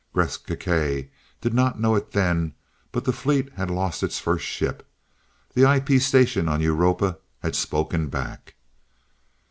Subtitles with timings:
[0.15, 1.09] Gresth Gkae
[1.41, 2.55] did not know it then,
[2.91, 4.83] but the fleet had lost its first ship.
[5.53, 8.55] The IP station on Europa had spoken back.